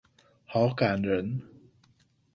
[0.47, 1.39] 好感人